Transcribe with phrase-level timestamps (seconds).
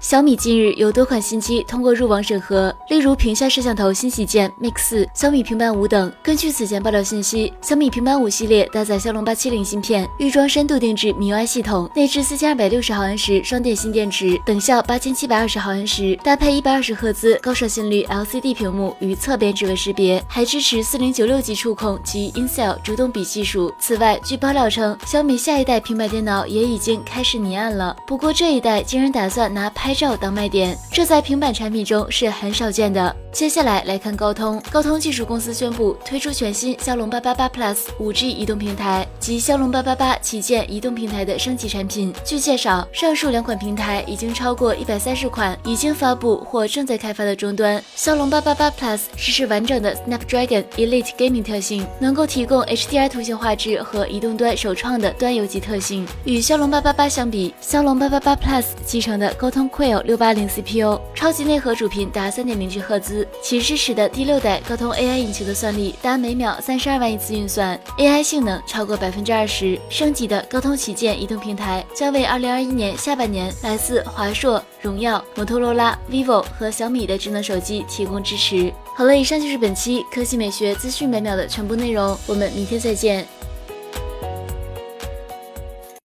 [0.00, 6.10] 小米近日有多款新机通过入网审核，例如屏下摄像头新旗舰 Mix 四、小米平板五等。
[6.22, 23.70] 根据此前爆料信息，小米平板五系列搭载骁龙八七零芯片，预装深度定制 MIUI 系统，内置四千二百六十毫安时双电芯电池，等效八千七百二十毫安时，搭配一百二十赫兹高刷新率 LCD 屏幕与侧边指纹识别，还支持四零九六级触控及 InCell 主动笔技术。
[23.78, 29.89] 此外，据爆料称，小米下一代平板电脑也已经开始拟案了，不过这一代竟然打算拿拍。
[29.90, 33.12] 拍照当卖点，这在平板产品中是很少见的。
[33.32, 42.14] 接下来来看高通，高通技术公司宣布推出全新骁龙八八八 Plus 五 G 移动平台及骁龙八八八旗舰移动平台的升级产品。
[42.24, 47.82] 据介绍，上述两款平台已经超过一百三十款已经发布或正在开发的终端。
[47.96, 56.06] 骁龙八八八 Plus 支持完整的 Snapdragon Elite Gaming 特性，能够提供 HDR 图形画质和移动端首创的端游级特性。
[56.24, 59.68] 与骁龙八八八相比，骁龙八八八 Plus 继承的高通。
[59.80, 69.80] 会有六八零 CPU 超级内核主频达三点零 G 赫兹，其支持的第六代高通 AI 引擎的算力达每秒三十二万亿次运算，AI 性能超过百分之二十。
[69.88, 78.70] 升级的高通旗舰移动平台将为二零二一年下半年来自华硕、荣耀、摩托罗拉、vivo 和小米的智能手机提供支持。
[78.94, 83.26] 好了，以上就是本期科技美学资讯每秒的全部内容，我们明天再见。